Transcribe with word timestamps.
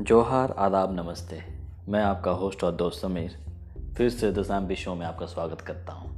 जोहार, 0.00 0.54
आदाब, 0.58 0.92
नमस्ते। 0.92 1.42
मैं 1.88 2.02
आपका 2.02 2.30
होस्ट 2.30 2.62
और 2.64 2.72
दोस्त 2.72 3.02
समीर। 3.02 3.36
फिर 3.96 4.10
से 4.10 4.32
दसाम्बी 4.32 4.74
शो 4.74 4.94
में 4.94 5.06
आपका 5.06 5.26
स्वागत 5.26 5.60
करता 5.60 5.92
हूँ। 5.92 6.10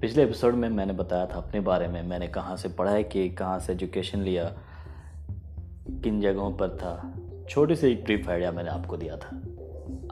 पिछले 0.00 0.22
एपिसोड 0.22 0.54
में 0.54 0.68
मैंने 0.68 0.92
बताया 0.92 1.26
था 1.26 1.34
अपने 1.34 1.60
बारे 1.60 1.88
में। 1.88 2.02
मैंने 2.02 2.28
कहाँ 2.28 2.56
से 2.56 2.68
पढ़ाई 2.68 3.02
की, 3.02 3.28
कहाँ 3.30 3.58
से 3.58 3.72
एजुकेशन 3.72 4.18
लिया, 4.18 4.44
किन 6.04 6.20
जगहों 6.20 6.52
पर 6.52 6.68
था। 6.68 7.14
छोटी 7.50 7.76
सी 7.76 7.94
ट्रिप 7.94 8.28
आइडिया 8.28 8.52
मैंने 8.52 8.70
आपको 8.70 8.96
दिया 8.96 9.16
था। 9.16 9.36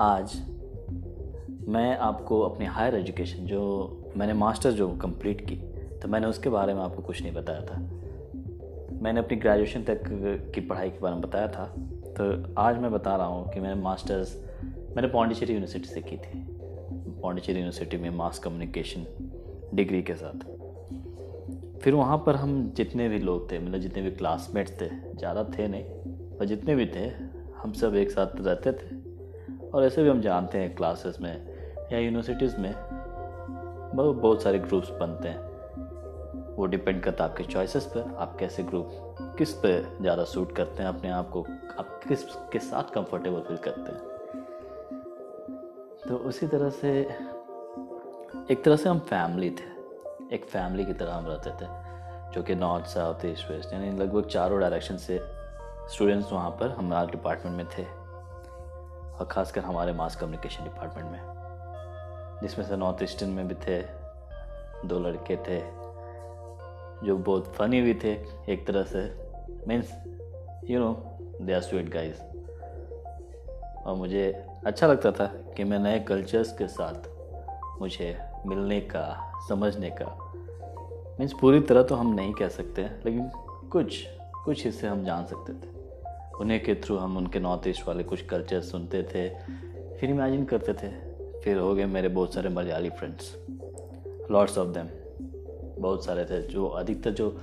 आज 0.00 0.36
मैं 1.68 1.96
आपको 1.98 2.40
अपनी 2.40 2.66
हायर 2.66 2.94
एजुकेशन 2.94 3.46
जो 3.46 4.12
मैंने 4.16 4.32
मास्टर 4.32 4.72
जो 4.72 4.88
कंप्लीट 4.96 5.40
की 5.40 5.56
तो 5.98 6.08
मैंने 6.08 6.26
उसके 6.26 6.48
बारे 6.48 6.74
में 6.74 6.82
आपको 6.82 7.02
कुछ 7.02 7.22
नहीं 7.22 7.32
बताया 7.32 7.60
था। 7.60 7.80
मैंने 9.02 9.20
अपनी 9.20 9.36
ग्रेजुएशन 9.36 9.82
तक 9.82 10.02
की 10.54 10.60
पढ़ाई 10.60 10.90
के 10.90 10.98
बारे 10.98 11.14
में 11.14 11.24
बताया 11.24 11.48
था। 11.48 11.74
तो 12.16 12.54
आज 12.58 12.78
मैं 12.78 12.90
बता 12.92 13.14
रहा 13.16 13.26
हूँ 13.26 13.48
कि 13.52 13.60
मैंने 13.60 13.80
मास्टर्स 13.82 14.34
मैंने 14.96 15.08
पौंडीचेरी 15.08 15.52
यूनिवर्सिटी 15.52 15.88
से 15.88 16.00
की 16.00 16.16
थी। 16.16 16.38
पौंडीचेरी 17.22 17.58
यूनिवर्सिटी 17.58 17.96
में 17.96 18.10
मास 18.10 18.38
कम्युनिकेशन 18.38 19.04
डिग्री 19.74 20.02
के 20.02 20.14
साथ। 20.14 20.44
फिर 21.80 21.94
वहाँ 21.94 22.18
पर 22.18 22.36
हम 22.36 22.72
जितने 22.76 23.08
भी 23.08 23.18
लोग 23.18 23.50
थे 23.52 23.58
मतलब 23.58 23.80
जितने 23.80 24.02
भी 24.02 24.10
क्लासमेट्स 24.10 24.80
थे, 24.80 24.88
ज़्यादा 25.18 25.44
थे 25.58 25.68
नहीं, 25.68 25.84
पर 26.38 26.44
जितने 26.44 26.74
भी 26.74 26.86
थे, 26.86 27.06
हम 27.56 27.72
सब 27.72 27.94
एक 27.94 28.10
साथ 28.10 28.40
रहते 28.40 28.72
थे। 28.72 29.68
और 29.70 29.84
ऐसे 29.84 30.02
भी 30.02 30.08
हम 30.08 30.20
जानते 30.20 30.58
हैं 30.58 30.74
क्लासेस 30.74 31.18
में 31.20 31.32
या 31.92 31.98
यूनिवर्सिटीज़ 31.98 32.56
में, 32.56 32.74
बहुत 33.94 34.16
बहुत 34.16 34.42
सारे 34.42 34.58
ग्रुप्स 34.58 34.90
बनते 34.90 35.28
हैं। 35.28 35.45
वो 36.56 36.66
डिपेंड 36.66 37.02
करता 37.02 37.24
है 37.24 37.30
आपके 37.30 37.44
चॉइसेस 37.44 37.84
पर 37.94 38.14
आप 38.18 38.36
कैसे 38.38 38.62
ग्रुप 38.62 39.16
किस 39.38 39.52
पे 39.54 39.72
ज़्यादा 40.00 40.24
सूट 40.24 40.54
करते 40.56 40.82
हैं 40.82 40.88
अपने 40.88 41.10
आप 41.10 41.28
को, 41.30 41.42
आप 41.78 42.00
किस 42.08 42.22
के 42.52 42.58
साथ 42.58 42.92
कंफर्टेबल 42.94 43.40
फील 43.40 43.56
करते 43.66 43.92
हैं। 43.92 44.14
तो 46.08 46.16
उसी 46.28 46.46
तरह 46.46 46.70
से, 46.70 46.90
एक 48.50 48.62
तरह 48.64 48.76
से 48.76 48.88
हम 48.88 48.98
फैमिली 49.00 49.50
थे, 49.50 49.68
एक 50.34 50.44
फैमिली 50.44 50.84
की 50.84 50.92
तरह 50.92 51.14
हम 51.14 51.26
रहते 51.26 51.50
थे, 51.50 51.68
जो 52.34 52.42
कि 52.42 52.54
नॉर्थ 52.54 52.86
साउथ 52.86 53.24
ईस्ट 53.24 53.50
वेस्ट 53.50 53.72
यानी 53.72 53.90
लगभग 53.98 54.28
चारों 54.28 54.60
डायरेक्शन 54.60 54.96
से 54.96 55.20
स्टूडेंट्स 55.92 56.32
वहाँ 56.32 56.50
पर 56.50 56.70
हमारे 56.70 57.10
डिपार्टमेंट 57.10 57.56
में 57.56 57.66
थे, 57.68 57.84
और 57.84 59.28
ख़ासकर 59.30 59.60
हमारे 59.60 59.92
मास 59.92 60.16
कम्युनिकेशन 60.16 60.64
डिपार्टमेंट 60.64 61.10
में, 61.10 61.20
जिसमें 62.42 62.66
से 62.66 62.76
नॉर्थ 62.76 63.02
ईस्टर्न 63.02 63.30
में 63.30 63.48
भी 63.48 63.54
थे, 63.66 63.82
दो 64.84 64.98
लड़के 65.00 65.36
थे 65.48 65.60
जो 67.04 67.16
बहुत 67.16 67.52
फनी 67.56 67.80
भी 67.80 67.94
थे, 67.94 68.12
एक 68.52 68.66
तरह 68.66 68.82
से 68.84 69.02
means 69.68 69.92
you 70.70 70.78
know 70.80 70.92
they 71.40 71.52
are 71.52 71.60
sweet 71.60 71.88
guys 71.92 72.20
और 73.82 73.96
मुझे 73.96 74.30
अच्छा 74.66 74.86
लगता 74.86 75.10
था 75.12 75.26
कि 75.56 75.64
मैं 75.64 75.78
नए 75.78 75.98
कल्चर्स 76.00 76.52
के 76.58 76.66
साथ 76.68 77.08
मुझे 77.80 78.16
मिलने 78.46 78.80
का, 78.80 79.32
समझने 79.48 79.90
का 80.00 80.06
मीन्स 81.20 81.32
पूरी 81.40 81.60
तरह 81.60 81.82
तो 81.82 81.94
हम 81.94 82.14
नहीं 82.14 82.32
कह 82.32 82.48
सकते, 82.48 82.82
लेकिन 83.04 83.30
कुछ 83.72 84.04
कुछ 84.44 84.64
हिस्से 84.64 84.86
हम 84.86 85.04
जान 85.04 85.24
सकते 85.26 85.52
थे। 85.52 85.74
उन्हें 86.40 86.62
के 86.64 86.74
थ्रू 86.74 86.96
हम 86.96 87.16
उनके 87.16 87.40
नॉर्थ 87.40 87.66
ईस्ट 87.68 87.86
वाले 87.88 88.02
कुछ 88.04 88.22
कल्चर 88.26 88.60
सुनते 88.60 89.02
थे, 89.04 89.28
फिर 89.96 90.10
इमेजिन 90.10 90.44
करते 90.44 90.72
थे। 90.72 90.90
फिर 91.40 91.58
हो 91.58 91.74
गए 91.74 91.84
मेरे 91.86 92.08
बहुत 92.08 92.34
सारे 92.34 92.48
Malayali 92.48 92.90
friends 92.90 93.34
lots 94.30 94.58
of 94.58 94.68
them 94.68 94.88
बहुत 95.78 96.04
सारे 96.04 96.24
थे, 96.24 96.42
जो 96.42 96.66
अधिकतर 96.66 97.10
जो 97.10 97.40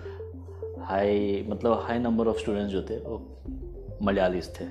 हाई 0.79 1.45
मतलब 1.49 1.73
हाई 1.73 1.99
नंबर 1.99 2.27
ऑफ़ 2.27 2.37
स्टूडेंट्स 2.37 2.71
जो 2.71 2.81
थे, 2.81 2.97
वो 2.97 3.39
मलयालीज 4.01 4.49
थे। 4.59 4.65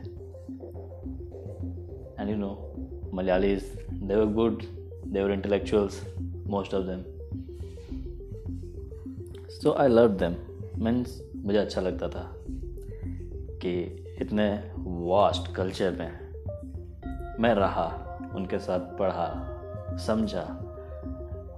And 2.20 2.30
you 2.30 2.36
know 2.36 2.74
Malayalis 3.14 3.62
they 3.92 4.16
were 4.16 4.25
good 4.25 4.62
they 5.06 5.25
were 5.25 5.31
intellectuals 5.31 6.04
most 6.47 6.75
of 6.75 6.87
them 6.87 7.03
so 9.50 9.72
I 9.72 9.88
love 9.88 10.08
them 10.08 10.34
means 10.84 11.22
मुझे 11.37 11.58
अच्छा 11.58 11.81
लगता 11.81 12.08
था 12.08 12.32
कि 13.62 13.72
इतने 14.20 14.72
वास्ट 14.78 15.54
कल्चर 15.54 15.91
में 15.91 16.22
मैं 17.41 17.54
रहा, 17.54 17.87
उनके 18.34 18.58
साथ 18.58 18.81
पढ़ा, 18.98 19.26
समझा। 20.06 20.42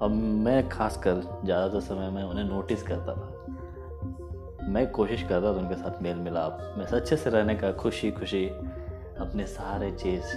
और 0.01 0.09
मैं 0.09 0.69
खासकर 0.69 1.21
ज़्यादातर 1.45 1.81
समय 1.81 2.11
में 2.11 2.23
उन्हें 2.23 2.45
नोटिस 2.45 2.83
करता 2.83 3.15
था। 3.15 4.67
मैं 4.69 4.87
कोशिश 4.91 5.23
करता 5.23 5.55
था 5.55 5.59
उनके 5.59 5.75
साथ 5.75 6.03
मेल 6.03 6.17
मिलाप 6.17 6.75
मैं 6.79 6.87
अच्छे 6.87 7.17
से 7.17 7.31
रहने 7.31 7.55
का 7.55 7.73
खुशी 7.73 8.11
खुशी 8.11 8.47
अपने 8.47 9.47
सारे 9.47 9.91
चीज़ 9.93 10.37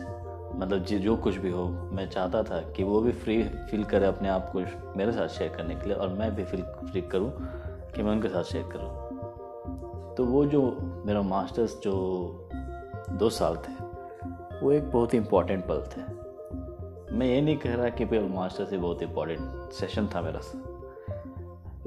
मतलब 0.55 0.83
जो 0.83 0.97
जो 0.99 1.15
कुछ 1.15 1.35
भी 1.35 1.49
हो, 1.51 1.67
मैं 1.67 2.07
चाहता 2.09 2.41
था 2.43 2.59
कि 2.71 2.83
वो 2.83 2.99
भी 3.01 3.11
फ्री 3.13 3.43
फील 3.43 3.83
करे 3.83 4.05
अपने 4.05 4.29
आप 4.29 4.49
को 4.51 4.59
मेरे 4.97 5.11
साथ 5.11 5.27
शेयर 5.27 5.55
करने 5.55 5.75
के 5.75 5.87
लिए 5.87 5.95
और 5.95 6.09
मैं 6.09 6.35
भी 6.35 6.43
फील 6.43 6.61
फ्री 6.61 7.01
करूँ 7.01 7.31
कि 7.95 8.03
मैं 8.03 8.11
उनके 8.11 8.27
साथ 8.27 8.43
शेयर 8.43 8.69
करूँ। 8.73 10.15
तो 10.15 10.25
वो 10.25 10.45
जो 10.45 10.61
मेरा 11.05 11.21
मास्टर्स 11.21 11.77
जो 11.83 11.93
दो 13.11 13.29
साल 13.29 13.55
थे, 13.57 13.73
वो 14.61 14.71
एक 14.71 14.89
बहुत 14.91 15.13
ही 15.13 15.17
इम्पोर्टेंट 15.17 15.65
पल 15.67 15.83
थे। 15.87 16.01
मैं 17.11 17.27
ये 17.27 17.41
नहीं 17.41 17.57
कह 17.57 17.75
रहा 17.75 17.89
कि 17.89 18.05
भाई 18.05 18.19
मास्टर 18.19 18.65
से 18.65 18.77
बहुत 18.77 19.01
इम्पोर्टेंट 19.03 19.71
सेशन 19.73 20.07
था 20.07 20.21
मेरा 20.21 20.39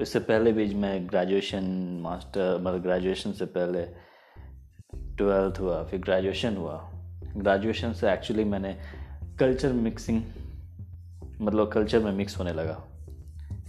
इससे 0.01 0.19
पहले 0.19 0.51
भी 0.51 0.73
मैं 0.75 1.09
ग्रेजुएशन 1.09 1.63
मास्टर 2.03 2.57
मतलब 2.61 2.81
ग्रेजुएशन 2.81 3.31
से 3.31 3.45
पहले 3.45 3.83
ट्वेल्थ 5.17 5.59
हुआ, 5.59 5.83
फिर 5.83 5.99
ग्रेजुएशन 5.99 6.57
हुआ। 6.57 6.77
ग्रेजुएशन 7.37 7.93
से 7.93 8.11
एक्चुअली 8.11 8.43
मैंने 8.43 8.75
कल्चर 9.39 9.73
मिक्सिंग 9.73 10.21
मतलब 11.41 11.71
कल्चर 11.71 11.99
में 11.99 12.11
मिक्स 12.11 12.37
होने 12.39 12.53
लगा 12.53 12.77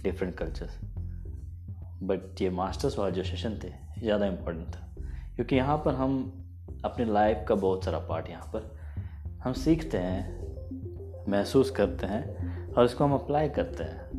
डिफरेंट 0.03 0.35
कल्चर्स 0.35 0.79
बट 2.03 2.41
ये 2.41 2.49
मास्टर्स 2.49 2.97
वाला 2.99 3.09
जो 3.09 3.23
सेशन 3.23 3.59
थे, 3.63 3.69
ज़्यादा 3.99 4.25
इम्पोर्टेंट 4.25 4.67
था। 4.67 4.87
क्योंकि 5.35 5.55
यहाँ 5.55 5.77
पर 5.77 5.93
हम 5.93 6.21
अपने 6.85 7.05
लाइफ 7.05 7.45
का 7.47 7.55
बहुत 7.55 7.85
सारा 7.85 7.99
पार्ट 7.99 8.29
यहाँ 8.29 8.49
पर, 8.55 8.71
हम 9.43 9.53
सीखते 9.53 9.97
हैं 9.97 10.41
महसूस 11.29 11.69
करते 11.71 12.05
हैं 12.05 12.37
और 12.73 12.85
इसको 12.85 13.03
हम 13.03 13.13
अप्लाई 13.13 13.49
करते 13.49 13.83
हैं। 13.83 14.09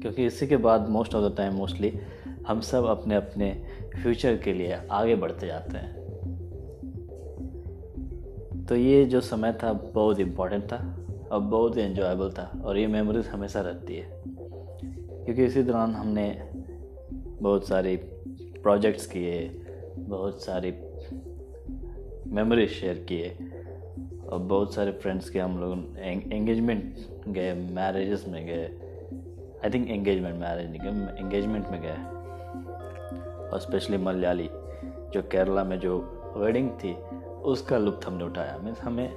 क्योंकि 0.00 0.26
इसी 0.26 0.46
के 0.46 0.56
बाद 0.56 0.88
most 0.88 1.14
of 1.14 1.32
the 1.32 1.36
time 1.36 1.52
mostly 1.52 1.98
हम 2.46 2.60
सब 2.60 2.84
अपने 2.84 3.14
अपने 3.14 3.64
फ्यूचर 4.02 4.36
के 4.36 4.52
लिए 4.52 4.78
आगे 4.90 5.14
बढ़ते 5.14 5.46
जाते 5.46 5.78
हैं। 5.78 6.02
तो 8.66 8.76
ये 8.76 9.04
जो 9.04 9.20
समय 9.20 9.52
था, 9.52 9.72
बहुत 9.72 10.20
इंपॉर्टेंट 10.20 10.64
था 10.64 10.98
और 11.32 11.40
बहुत 11.40 11.76
ही 11.76 11.82
इन्जॉयबल 11.82 12.30
था 12.30 12.62
और 12.64 12.78
ये 12.78 12.86
मेमोरीज 12.86 13.26
हमेशा 13.26 13.60
रहती 13.60 13.96
है। 13.96 14.22
क्योंकि 15.24 15.44
इसी 15.44 15.62
दौरान 15.62 15.94
हमने 15.94 16.50
बहुत 17.42 17.68
सारी 17.68 17.96
प्रोजेक्ट्स 18.62 19.06
किए, 19.06 19.66
बहुत 19.98 20.42
सारी 20.42 20.74
मेमोरीज 22.26 22.70
शेयर 22.70 22.98
किए। 23.08 23.38
और 24.32 24.38
बहुत 24.38 24.74
सारे 24.74 24.92
फ्रेंड्स 24.92 25.30
के 25.30 25.38
हम 25.38 25.58
लोग 25.60 25.98
एंगेजमेंट 25.98 26.94
गए 27.28 27.54
मैरिजेस 27.54 28.24
में 28.28 28.46
गए। 28.46 28.64
आई 29.64 29.70
थिंक 29.70 29.90
एंगेजमेंट 29.90 30.36
मैरिज 30.40 30.70
नहीं 30.70 30.80
गए 30.80 31.20
एंगेजमेंट 31.20 31.68
में 31.68 31.80
गए। 31.82 31.96
और 33.48 33.58
स्पेशली 33.58 33.96
मलयाली 33.96 34.48
जो 35.12 35.22
केरला 35.22 35.64
में 35.64 35.78
जो 35.80 35.98
वेडिंग 36.36 36.70
थी, 36.70 36.94
उसका 37.44 37.78
लुत्फ 37.78 38.06
हमने 38.08 38.24
उठाया। 38.24 38.56
मीन्स 38.58 38.80
हमें 38.80 39.14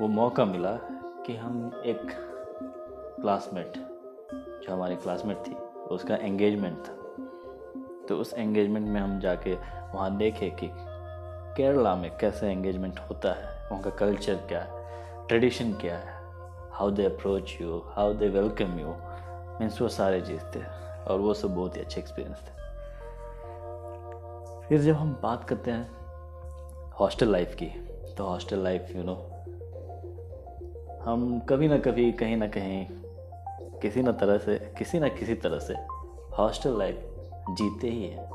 वो 0.00 0.08
मौका 0.08 0.44
मिला 0.44 0.72
कि 1.26 1.36
हम 1.36 1.82
एक 1.86 2.00
क्लासमेट 3.20 3.72
जो 4.34 4.72
हमारी 4.72 4.96
क्लासमेट 4.96 5.36
थी, 5.36 5.54
उसका 5.90 6.16
एंगेजमेंट 6.16 6.78
था। 6.78 6.94
तो 8.08 8.16
उस 8.16 8.34
एंगेजमेंट 8.34 8.88
में 8.88 9.00
हम 9.00 9.20
जाके 9.20 9.54
वहाँ 9.94 10.16
देखे 10.16 10.50
कि 10.50 10.70
केरला 11.56 11.94
में 11.94 12.10
कैसे 12.20 12.46
एंगेजमेंट 12.46 12.98
होता 12.98 13.32
है। 13.32 13.59
वहाँ 13.70 13.82
का 13.82 13.90
कल्चर 13.90 14.34
क्या 14.34 14.60
है? 14.60 14.68
ट्रेडिशन 15.28 15.72
क्या 15.72 15.96
है? 15.96 16.14
How 16.72 16.90
they 16.90 17.04
approach 17.04 17.56
you 17.60 17.82
how 17.86 18.12
they 18.14 18.28
welcome 18.28 18.78
you 18.78 18.86
means 19.60 19.82
वो 19.82 19.88
सारे 19.88 20.20
चीज़ 20.20 20.40
थे 20.56 20.62
और 21.04 21.20
वो 21.20 21.34
सब 21.34 21.54
बहुत 21.54 21.76
ही 21.76 21.80
अच्छे 21.80 22.00
एक्सपीरियंस 22.00 22.38
थे। 22.38 22.52
फिर 24.68 24.80
जब 24.80 24.92
हम 24.92 25.20
बात 25.22 25.44
करते 25.44 25.70
हैं 25.70 26.90
हॉस्टल 26.90 27.28
लाइफ 27.28 27.54
की 27.54 27.66
तो 28.18 28.24
हॉस्टल 28.24 28.58
लाइफ 28.58 28.92
यू 28.96 29.02
नो 29.02 29.14
हम 31.02 31.40
कभी 31.40 31.68
ना 31.68 31.78
कभी, 31.78 32.12
कहीं 32.12 32.36
ना 32.36 32.46
कहीं, 32.46 32.86
किसी 33.80 34.02
न 34.02 34.12
तरह 34.12 34.38
से, 34.38 34.74
किसी 34.78 34.98
ना 34.98 35.08
किसी 35.08 35.34
तरह 35.34 35.58
से 35.58 35.74
हॉस्टल 36.38 36.78
लाइफ 36.78 37.06
जीते 37.50 37.88
ही 37.88 38.04
हैं। 38.04 38.30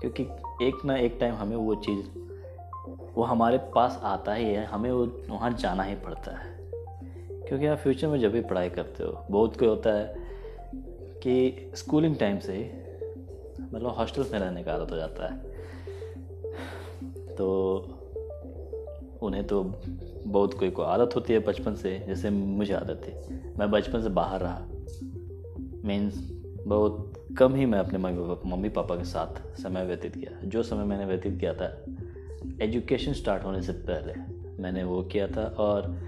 क्योंकि 0.00 0.22
एक 0.62 0.84
ना 0.84 0.96
एक 0.96 1.16
टाइम 1.20 1.34
हमें 1.34 1.56
वो 1.56 1.74
चीज़ 1.74 2.31
वो 3.14 3.22
हमारे 3.22 3.58
पास 3.58 4.00
आता 4.02 4.34
ही 4.34 4.44
है, 4.44 4.64
हमें 4.64 4.92
वो 4.92 5.06
वहाँ 5.30 5.50
जाना 5.50 5.82
ही 5.82 5.94
पड़ता 5.94 6.36
है। 6.36 6.52
क्योंकि 7.48 7.66
आप 7.66 7.78
फ्यूचर 7.78 8.08
में 8.08 8.20
जब 8.20 8.32
भी 8.32 8.40
पढ़ाई 8.40 8.70
करते 8.70 9.04
हो, 9.04 9.26
बहुत 9.30 9.58
कोई 9.58 9.68
होता 9.68 9.90
है 9.90 10.14
कि 11.22 11.70
स्कूलिंग 11.74 12.16
टाइम 12.16 12.38
से 12.38 12.52
ही 12.52 12.64
मतलब 13.72 13.90
हॉस्टल्स 13.90 14.32
में 14.32 14.40
रहने 14.40 14.62
का 14.62 14.74
आदत 14.74 14.90
हो 14.90 14.96
जाता 14.96 15.32
है। 15.32 15.38
तो 17.36 17.78
उन्हें 19.22 19.46
तो 19.46 19.74
बहुत 20.26 20.54
कोई 20.54 20.70
को 20.70 20.82
आदत 20.82 21.16
होती 21.16 21.32
है 21.32 21.38
बचपन 21.38 21.74
से, 21.74 21.98
जैसे 21.98 22.30
मुझे 22.30 22.74
आदत 22.74 23.02
थी। 23.06 23.34
मैं 23.58 23.70
बचपन 23.70 24.02
से 24.02 24.08
बाहर 24.08 24.40
रहा। 24.40 24.62
मीन्स 25.84 26.32
बहुत 26.66 27.12
कम 27.38 27.54
ही 27.54 27.66
मैं 27.66 27.78
अपने 27.78 27.98
मम्मी 27.98 28.68
पापा 28.68 28.94
के 28.96 29.04
साथ 29.04 29.58
समय 29.62 29.84
व्यतीत 29.84 30.16
किया। 30.16 30.48
जो 30.48 30.62
समय 30.62 30.84
मैंने 30.84 31.04
व्यतीत 31.04 31.40
किया 31.40 31.54
था 31.54 31.84
एजुकेशन 32.62 33.12
स्टार्ट 33.12 33.44
होने 33.44 33.62
से 33.62 33.72
पहले 33.72 34.14
मैंने 34.62 34.84
वो 34.84 35.02
किया 35.02 35.26
था 35.26 35.44
और 35.58 35.98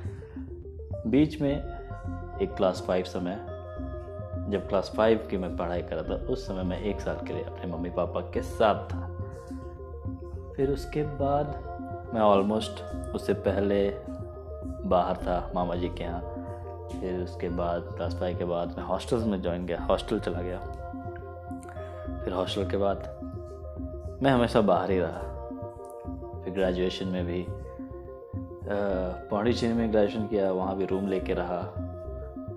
बीच 1.06 1.40
में 1.40 1.52
एक 2.42 2.54
क्लास 2.56 2.84
फाइव 2.86 3.04
समय, 3.04 3.34
जब 4.50 4.68
क्लास 4.68 4.92
फाइव 4.96 5.28
की 5.30 5.36
मैं 5.36 5.56
पढ़ाई 5.56 5.82
कर 5.82 5.96
रहा 5.96 6.18
था, 6.18 6.22
उस 6.22 6.46
समय 6.46 6.62
मैं 6.62 6.80
एक 6.80 7.00
साल 7.00 7.16
के 7.26 7.34
लिए 7.34 7.42
अपने 7.42 7.72
मम्मी 7.72 7.90
पापा 7.90 8.20
के 8.20 8.42
साथ 8.42 8.84
था। 8.84 9.08
फिर 10.56 10.70
उसके 10.70 11.02
बाद 11.02 11.46
मैं 12.14 12.20
ऑलमोस्ट 12.20 12.82
उससे 13.14 13.34
पहले 13.34 13.90
बाहर 14.88 15.16
था 15.16 15.52
मामा 15.54 15.74
जी 15.74 15.88
के 15.88 16.04
यहाँ। 16.04 16.20
फिर 17.00 17.20
उसके 17.20 17.48
बाद, 17.48 17.82
क्लास 17.96 18.14
फाइव 18.14 18.38
के 18.38 18.44
बाद 18.44 18.74
मैं 18.78 18.84
हॉस्टल्स 18.84 19.26
में 19.26 19.42
ज्वाइन 19.42 19.66
गया, 19.66 19.80
हॉस्टल 19.80 20.20
चला 20.20 20.42
गया। 20.42 20.58
फिर 22.24 22.32
हॉस्टल 22.32 22.70
के 22.70 22.76
बाद 22.76 22.98
मैं 24.22 24.30
हमेशा 24.30 24.60
बाहर 24.60 24.90
ही 24.90 24.98
रहा। 24.98 25.33
फिर 26.44 26.52
ग्रेजुएशन 26.54 27.08
में 27.08 27.24
भी 27.26 27.44
पौड़ी 29.30 29.72
में 29.72 29.92
ग्रेजुएशन 29.92 30.26
किया, 30.26 30.52
वहाँ 30.52 30.76
भी 30.76 30.84
रूम 30.84 31.06
लेके 31.06 31.34
रहा। 31.34 31.60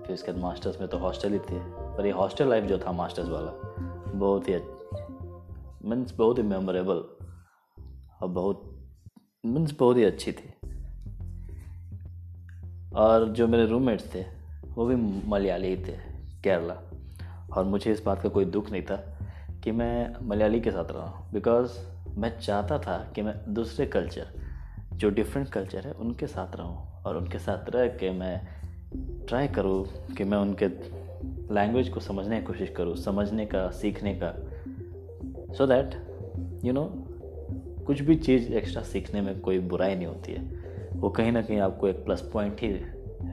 फिर 0.06 0.14
उसके 0.14 0.32
बाद 0.32 0.40
मास्टर्स 0.40 0.80
में 0.80 0.88
तो 0.88 0.98
हॉस्टल 0.98 1.32
ही 1.32 1.38
थे। 1.38 1.58
पर 1.96 2.06
ये 2.06 2.12
हॉस्टल 2.12 2.48
लाइफ 2.48 2.64
जो 2.64 2.78
था 2.78 2.92
मास्टर्स 2.92 3.28
वाला, 3.28 3.50
बहुत 4.12 4.48
ही 4.48 4.54
मीन्स 5.84 6.14
बहुत 6.14 6.38
ही 6.38 6.42
मेमोरेबल 6.42 7.04
और 8.22 8.28
बहुत 8.28 8.62
मीन्स 9.46 9.74
बहुत 9.78 9.96
ही 9.96 10.04
अच्छी 10.04 10.32
थी। 10.32 10.54
और 12.96 13.28
जो 13.28 13.46
मेरे 13.48 13.66
रूममेट्स 13.66 14.14
थे, 14.14 14.24
वो 14.74 14.86
भी 14.86 14.96
मलयाली 15.28 15.68
ही 15.68 15.76
थे, 15.76 15.96
केरला। 16.42 16.76
और 17.56 17.64
मुझे 17.64 17.92
इस 17.92 18.02
बात 18.04 18.22
का 18.22 18.28
कोई 18.28 18.44
दुख 18.44 18.70
नहीं 18.70 18.82
था 18.82 18.96
कि 19.64 19.70
मैं 19.70 20.26
मलयाली 20.28 20.60
के 20.60 20.70
साथ 20.70 20.90
रहा 20.90 21.30
बिकॉज़ 21.32 21.78
मैं 22.18 22.38
चाहता 22.38 22.78
था 22.78 23.12
कि 23.14 23.22
मैं 23.22 23.34
दूसरे 23.48 23.86
कल्चर 23.86 24.26
जो 24.94 25.10
डिफरेंट 25.10 25.48
कल्चर 25.48 25.86
है, 25.86 25.92
उनके 25.92 26.26
साथ 26.26 26.56
रहूँ 26.56 27.02
और 27.02 27.16
उनके 27.16 27.38
साथ 27.38 27.70
रह 27.70 27.86
के 27.86 28.10
मैं 28.10 28.40
ट्राई 29.28 29.48
करूँ 29.48 29.84
कि 30.16 30.24
मैं 30.24 30.38
उनके 30.38 30.66
लैंग्वेज 31.54 31.88
को 31.88 32.00
समझने 32.00 32.40
की 32.40 32.46
कोशिश 32.46 32.70
करूँ, 32.76 32.96
समझने 32.96 33.46
का, 33.46 33.70
सीखने 33.70 34.20
का। 34.22 34.32
सो 35.54 35.66
दैट 35.66 35.94
यू 36.64 36.72
नो 36.72 36.84
कुछ 37.86 38.00
भी 38.00 38.16
चीज़ 38.16 38.52
एक्स्ट्रा 38.52 38.82
सीखने 38.82 39.20
में 39.20 39.40
कोई 39.40 39.58
बुराई 39.58 39.94
नहीं 39.94 40.06
होती 40.06 40.32
है। 40.32 40.42
वो 40.94 41.10
कहीं 41.10 41.32
ना 41.32 41.42
कहीं 41.42 41.58
आपको 41.58 41.88
एक 41.88 42.04
प्लस 42.04 42.30
पॉइंट 42.32 42.60
ही 42.60 42.68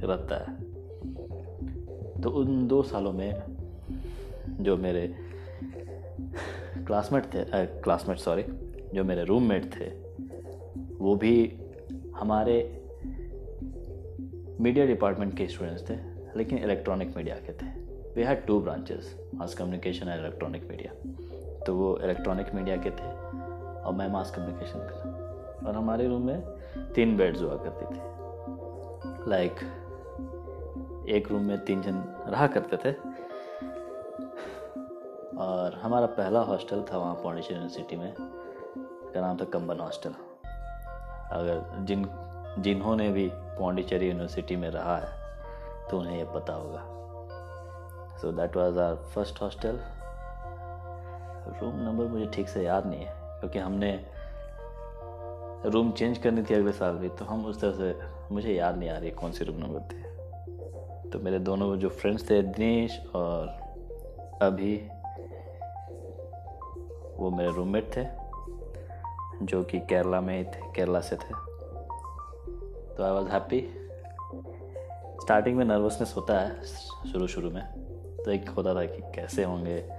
रहता 0.04 0.36
है। 0.36 0.56
तो 2.22 2.30
उन 2.30 2.68
दो 2.68 2.84
सालों 2.84 3.14
में 3.14 3.42
जो 4.62 4.78
मेरे 4.78 5.16
क्लासमेट 6.88 7.24
थे 7.24 7.66
क्लासमेट 7.82 8.18
सॉरी 8.18 8.44
जो 8.94 9.04
मेरे 9.04 9.24
रूममेट 9.24 9.66
थे 9.76 9.90
वो 10.98 11.16
भी 11.16 11.34
हमारे 12.16 12.58
मीडिया 14.62 14.86
डिपार्टमेंट 14.86 15.38
के 15.38 15.48
स्टूडेंट्स 15.48 15.90
थे 15.90 15.96
लेकिन 16.38 16.58
इलेक्ट्रॉनिक 16.58 17.16
मीडिया 17.18 17.36
के 17.36 17.54
थे। 17.54 17.68
We 18.16 18.24
had 18.24 18.46
two 18.46 18.60
branches 18.62 19.16
mass 19.36 19.54
communication 19.54 20.08
and 20.08 20.20
electronic 20.20 20.68
media 20.70 20.92
तो 21.66 21.76
वो 21.76 21.98
इलेक्ट्रॉनिक 21.98 22.54
मीडिया 22.56 22.76
के 22.78 22.90
थे 22.90 23.10
और 23.82 23.94
मैं 23.94 24.08
मास 24.12 24.32
कम्युनिकेशन 24.32 24.80
कर 24.80 25.68
और 25.68 25.76
हमारे 25.76 26.08
रूम 26.08 26.22
में 26.22 26.42
तीन 26.96 27.18
बेड्स 27.18 27.42
हुआ 27.42 27.56
करती 27.56 27.86
थी। 27.86 28.00
लाइक 29.30 29.52
like, 29.52 31.10
एक 31.10 31.32
रूम 31.32 31.42
में 31.42 31.58
तीन 31.66 31.82
जन 31.82 32.04
रहा 32.28 32.48
करते 32.48 32.78
थे। 32.78 32.94
और 35.38 35.74
हमारा 35.74 36.06
पहला 36.06 36.40
हॉस्टल 36.40 36.84
था 36.92 36.98
वहाँ 36.98 37.16
पौंडीचेरी 37.16 37.54
यूनिवर्सिटी 37.54 37.96
में। 37.96 38.14
का 39.16 39.22
नाम 39.22 39.38
था 39.38 39.46
कंबन 39.54 39.80
हॉस्टल। 39.80 40.14
अगर 41.32 41.86
जिन, 41.86 42.06
जिन्होंने 42.60 43.10
भी 43.10 43.28
पौंडीचेरी 43.34 44.08
यूनिवर्सिटी 44.08 44.56
में 44.56 44.70
रहा 44.70 44.98
है 44.98 45.88
तो 45.90 46.00
उन्हें 46.00 46.18
ये 46.18 46.26
पता 46.34 46.54
होगा। 46.54 46.82
So 48.22 48.32
that 48.32 48.56
was 48.58 48.78
our 48.80 48.96
first 49.14 49.42
hostel 49.42 49.80
room 51.62 51.76
number 51.78 52.06
मुझे 52.08 52.26
ठीक 52.34 52.50
से 52.50 52.64
याद 52.64 52.86
नहीं 52.86 53.06
है, 53.06 53.14
क्योंकि 53.40 53.60
हमने 53.60 53.92
रूम 55.66 55.92
चेंज 55.92 56.18
करनी 56.18 56.44
थी 56.44 56.54
अगले 56.54 56.72
साल 56.74 56.96
भी 56.96 57.10
तो 57.10 57.26
हम 57.26 57.46
उस 57.46 57.62
तरह 57.62 57.72
से, 57.72 58.34
मुझे 58.34 58.54
याद 58.54 58.78
नहीं 58.78 58.90
आ 58.90 58.98
रही 58.98 59.12
कौन 59.12 59.32
सी 59.32 59.46
रूम 59.46 59.58
नंबर 59.58 59.80
थे। 59.92 61.10
तो 61.10 61.20
मेरे 61.20 61.40
दोनों 61.40 61.76
जो 61.78 61.90
फ्रेंड्स 61.92 62.30
थे, 62.30 62.42
दिनेश 62.42 63.00
और 63.16 63.48
अभी, 64.42 64.76
वो 67.18 67.30
मेरे 67.32 67.52
रूममेट 67.52 67.96
थे। 67.98 68.04
जो 69.44 69.64
कि 69.64 69.80
केरला 69.80 70.22
में 70.22 70.38
ही 70.38 70.44
थे, 70.44 70.74
केरला 70.76 71.00
से 71.00 71.16
थे। 71.16 71.30
तो 72.96 73.04
आई 73.04 73.12
वॉज़ 73.12 73.28
हैप्पी 73.28 73.70
स्टार्टिंग 75.22 75.58
में 75.58 75.66
नर्वसनेस 75.66 76.14
होता 76.18 76.40
है, 76.40 76.64
शुरू 77.12 77.28
शुरू 77.28 77.52
में। 77.52 77.64
तो 78.26 78.32
एक 78.32 78.50
होता 78.50 78.76
था 78.76 78.86
कि 78.86 79.02
कैसे 79.16 79.44
होंगे, 79.44 79.90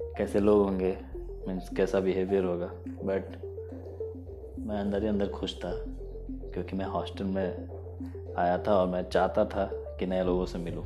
कैसे 0.00 0.40
लोग 0.40 0.64
होंगे 0.64 0.98
मीन्स 1.48 1.68
कैसा 1.68 2.00
बिहेवियर 2.00 2.44
होगा। 2.44 2.66
बट 2.88 3.42
मैं 4.58 4.76
अंदर 4.76 5.02
ही 5.02 5.08
अंदर 5.08 5.28
खुश 5.28 5.58
था, 5.58 5.70
क्योंकि 6.30 6.76
मैं 6.76 6.86
हॉस्टल 6.86 7.24
में 7.24 7.68
आया 8.34 8.58
था 8.58 8.74
और 8.74 8.86
मैं 8.86 9.10
चाहता 9.10 9.44
था 9.44 9.70
कि 9.72 10.06
नए 10.06 10.24
लोगों 10.24 10.46
से 10.46 10.58
मिलूं। 10.58 10.82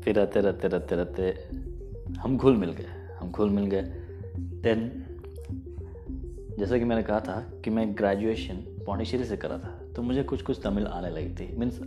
फिर 0.00 0.16
रहते 0.16 0.40
रहते 0.40 0.68
रहते 0.68 0.96
रहते 0.96 1.48
हम 2.18 2.36
घुल 2.36 2.56
मिल 2.56 2.72
गए। 2.72 3.14
हम 3.20 3.30
घुल 3.30 3.50
मिल 3.50 3.66
गए। 3.66 3.82
देन 4.36 5.03
जैसा 6.58 6.78
कि 6.78 6.84
मैंने 6.84 7.02
कहा 7.02 7.20
था 7.20 7.44
कि 7.64 7.70
मैं 7.70 7.94
ग्रेजुएशन 7.98 8.56
पौंडीचेरी 8.86 9.24
से 9.24 9.36
करा 9.36 9.58
था 9.58 9.78
तो 9.96 10.02
मुझे 10.02 10.22
कुछ 10.22 10.42
कुछ 10.42 10.60
तमिल 10.64 10.86
आने 10.86 11.10
लगी 11.10 11.34
थी। 11.34 11.56
Means 11.56 11.80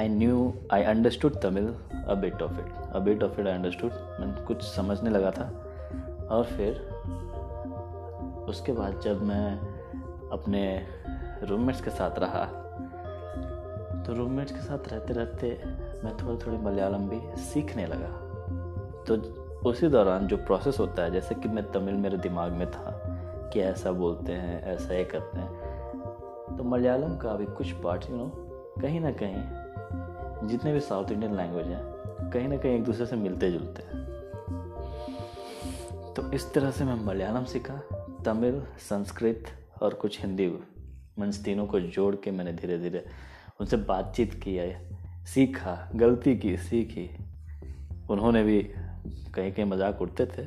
I 0.00 0.08
knew 0.08 0.52
I 0.72 0.82
understood 0.82 1.40
Tamil 1.42 1.74
a 2.08 2.14
bit 2.14 2.42
of 2.42 2.58
it 2.60 2.72
a 2.92 2.98
bit 2.98 3.22
of 3.22 3.40
it 3.40 3.46
I 3.46 3.52
understood 3.52 3.92
मैं 4.20 4.44
कुछ 4.44 4.62
समझने 4.62 5.10
लगा 5.10 5.30
था। 5.30 5.44
और 6.30 6.44
फिर, 6.44 6.80
उसके 8.48 8.72
बाद 8.72 9.00
जब 9.00 9.22
मैं 9.22 9.58
अपने 10.32 10.86
रूममेट्स 11.42 11.80
के 11.80 11.90
साथ 11.90 12.18
रहा 12.18 12.44
तो 14.06 14.12
रूममेट्स 14.12 14.52
के 14.52 14.60
साथ 14.60 14.88
रहते 14.88 15.14
रहते 15.14 15.58
मैं 16.04 16.16
थोड़ी 16.16 16.46
थोड़ी 16.46 16.56
मलयालम 16.56 17.08
भी 17.08 17.20
सीखने 17.42 17.86
लगा। 17.86 18.12
तो 19.08 19.16
उसी 19.70 19.88
दौरान 19.88 20.26
जो 20.26 20.36
प्रोसेस 20.36 20.78
होता 20.78 21.02
है, 21.02 21.10
जैसे 21.10 21.34
कि 21.34 21.48
मैं 21.48 21.70
तमिल 21.72 21.94
मेरे 21.94 22.16
दिमाग 22.18 22.52
में 22.52 22.70
था 22.70 23.13
कि 23.52 23.60
ऐसा 23.60 23.92
बोलते 23.92 24.32
हैं, 24.32 24.62
ऐसा 24.64 24.94
ये 24.94 25.04
करते 25.04 25.40
हैं। 25.40 26.56
तो 26.56 26.64
मलयालम 26.64 27.16
का 27.16 27.34
भी 27.34 27.46
कुछ 27.46 27.72
पार्ट 27.72 28.10
यू 28.10 28.16
नो 28.16 28.30
कहीं 28.80 29.00
ना 29.00 29.10
कहीं 29.12 30.48
जितने 30.48 30.72
भी 30.72 30.80
साउथ 30.80 31.10
इंडियन 31.10 31.36
लैंग्वेज 31.36 31.66
हैं, 31.66 32.30
कहीं 32.30 32.48
ना 32.48 32.56
कहीं 32.56 32.74
एक 32.74 32.84
दूसरे 32.84 33.06
से 33.06 33.16
मिलते 33.16 33.50
जुलते 33.50 33.82
हैं। 33.82 34.02
तो 36.14 36.30
इस 36.32 36.52
तरह 36.54 36.70
से 36.70 36.84
मैं 36.84 36.94
मलयालम 37.04 37.44
सीखा, 37.44 37.80
तमिल, 38.24 38.62
संस्कृत 38.80 39.44
और 39.82 39.94
कुछ 39.94 40.20
हिंदी 40.20 40.46
मीन्स 41.18 41.42
तीनों 41.44 41.66
को 41.66 41.80
जोड़ 41.80 42.14
के 42.16 42.30
मैंने 42.30 42.52
धीरे 42.52 42.78
धीरे 42.78 43.04
उनसे 43.60 43.76
बातचीत 43.76 44.34
की 44.42 44.54
है 44.56 45.24
सीखा, 45.24 45.90
गलती 45.94 46.36
की, 46.36 46.56
सीखी। 46.56 47.08
उन्होंने 48.10 48.42
भी 48.42 48.62
कहीं 49.34 49.52
कहीं 49.52 49.64
मज़ाक 49.64 50.02
उड़ते 50.02 50.26
थे 50.26 50.46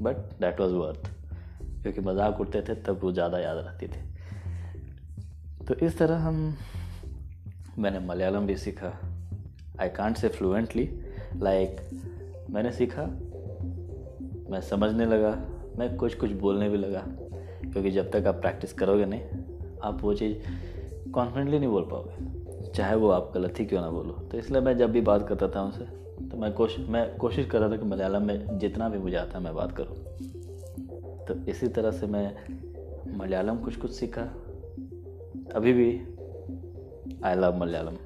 बट 0.00 0.16
डैट 0.40 0.60
वॉज़ 0.60 0.72
वर्थ 0.72 1.10
क्योंकि 1.82 2.00
मज़ाक 2.00 2.40
उड़ते 2.40 2.62
थे, 2.62 2.74
तब 2.74 3.00
वो 3.02 3.12
ज़्यादा 3.12 3.38
याद 3.38 3.56
रहती 3.58 3.88
थी। 3.88 4.00
तो 5.66 5.74
इस 5.76 5.98
तरह 5.98 6.18
हम, 6.18 6.56
मैंने 7.78 7.98
मलयालम 7.98 8.46
भी 8.46 8.56
सीखा। 8.56 8.92
I 9.80 9.88
can't 9.88 10.16
say 10.16 10.28
fluently 10.28 10.88
like 11.36 11.80
मैंने 12.50 12.72
सीखा, 12.72 13.02
मैं 14.50 14.60
समझने 14.60 15.06
लगा, 15.06 15.30
मैं 15.78 15.94
कुछ 15.96 16.14
कुछ 16.14 16.32
बोलने 16.40 16.68
भी 16.68 16.78
लगा, 16.78 17.04
क्योंकि 17.62 17.90
जब 17.90 18.10
तक 18.10 18.26
आप 18.26 18.34
प्रैक्टिस 18.34 18.72
करोगे 18.72 19.04
नहीं, 19.04 19.20
आप 19.82 20.02
वो 20.02 20.14
चीज़ 20.14 21.10
कॉन्फिडेंटली 21.10 21.58
नहीं 21.58 21.68
बोल 21.68 21.82
पाओगे, 21.82 22.72
चाहे 22.72 22.94
वो 22.94 23.10
आप 23.10 23.30
गलत 23.34 23.60
ही 23.60 23.64
क्यों 23.66 23.80
ना 23.80 23.90
बोलो। 23.90 24.12
तो 24.22 24.38
इसलिए 24.38 24.60
मैं 24.60 24.76
जब 24.78 24.92
भी 24.92 25.00
बात 25.02 25.28
करता 25.28 25.48
था 25.48 25.62
उनसे 25.62 25.84
तो 26.28 26.36
मैं 26.36 26.52
कोशिश 26.52 26.88
मैं 26.88 27.16
कोशिश 27.16 27.46
कर 27.46 27.60
रहा 27.60 27.70
था 27.70 27.76
कि 27.76 27.84
मलयालम 27.84 28.22
में 28.22 28.58
जितना 28.58 28.88
भी 28.88 28.98
मुझे 28.98 29.16
आता 29.16 29.38
है 29.38 29.44
मैं 29.44 29.54
बात 29.54 29.72
करूँ। 29.72 29.96
तो 31.28 31.34
इसी 31.48 31.68
तरह 31.68 31.90
से 31.90 32.06
मैं 32.06 32.26
मलयालम 33.18 33.56
कुछ 33.56 33.76
कुछ 33.76 33.90
सीखा। 33.90 34.22
अभी 35.54 35.72
भी 35.72 35.88
आई 37.24 37.34
लव 37.34 37.56
मलयालम। 37.56 37.96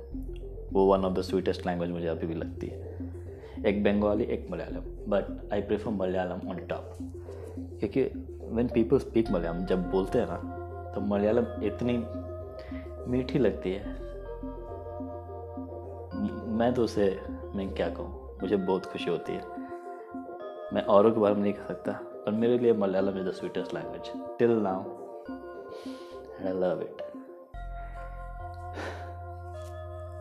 वो 0.73 0.85
one 0.87 1.05
of 1.05 1.13
the 1.13 1.21
sweetest 1.21 1.67
language 1.67 1.91
मुझे 1.91 2.07
अभी 2.07 2.27
भी 2.27 2.35
लगती 2.35 2.67
है। 2.67 2.81
एक 3.67 3.83
बंगाली, 3.85 4.25
एक 4.25 4.47
Malayalam. 4.51 5.11
But 5.11 5.53
I 5.53 5.61
prefer 5.61 5.91
Malayalam 5.91 6.49
on 6.49 6.57
top 6.57 6.93
क्योंकि 7.79 8.03
व्हेन 8.45 8.69
पीपल 8.69 8.99
स्पीक 8.99 9.31
मलयालम, 9.31 9.65
जब 9.67 9.91
बोलते 9.91 10.19
हैं 10.19 10.27
ना 10.29 10.93
तो 10.95 11.01
मलयालम 11.01 11.63
इतनी 11.63 11.99
मीठी 13.11 13.39
लगती 13.39 13.73
है। 13.73 13.85
मैं 16.53 16.73
तो 16.75 16.85
उसे, 16.85 17.21
मैं 17.55 17.75
क्या 17.75 17.89
कहूँ, 17.89 18.39
मुझे 18.43 18.57
बहुत 18.57 18.87
खुशी 18.87 19.11
होती 19.11 19.33
है। 19.33 19.43
मैं 20.75 20.83
औरों 20.83 21.13
के 21.13 21.21
बारे 21.21 21.35
में 21.35 21.43
नहीं 21.43 21.53
कह 21.53 21.65
सकता। 21.65 22.01
पर 22.27 22.33
मेरे 22.33 22.59
लिए 22.59 22.73
Malayalam 22.73 23.19
is 23.19 23.29
the 23.29 23.33
sweetest 23.33 23.75
language 23.75 24.13
till 24.39 24.51
now 24.63 24.81
I 26.47 26.53
love 26.61 26.83
it 26.83 27.03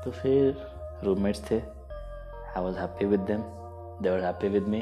तो 0.03 0.11
फिर 0.11 0.57
रूममेट्स 1.03 1.49
थे. 1.51 1.59
I 1.59 2.63
was 2.63 2.77
happy 2.77 3.05
with 3.05 3.19
them 3.31 3.41
they 4.01 4.09
were 4.09 4.23
happy 4.23 4.47
with 4.49 4.67
me 4.67 4.81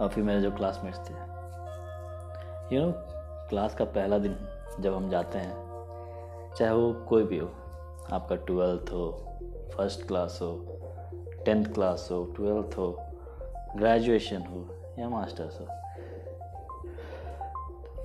और 0.00 0.08
फिर 0.08 0.24
मेरे 0.24 0.40
जो 0.40 0.50
क्लासमेट्स 0.56 0.98
थे. 1.08 1.14
यू 2.74 2.82
नो 2.82 2.92
क्लास 3.50 3.74
का 3.74 3.84
पहला 3.84 4.18
दिन 4.18 4.36
जब 4.80 4.94
हम 4.94 5.08
जाते 5.10 5.38
हैं, 5.38 6.54
चाहे 6.56 6.72
वो 6.72 6.92
कोई 7.08 7.24
भी 7.24 7.38
हो, 7.38 7.48
आपका 8.12 8.36
ट्वेल्थ 8.36 8.92
हो 8.92 9.10
फ़र्स्ट 9.76 10.06
क्लास 10.08 10.38
हो 10.42 10.52
टेंथ 11.44 11.64
क्लास 11.74 12.08
हो 12.12 12.24
ट्वेल्थ 12.36 12.76
हो 12.78 12.94
ग्रेजुएशन 13.76 14.42
हो 14.42 14.66
या 14.98 15.08
मास्टर्स 15.08 15.60
हो 15.60 15.66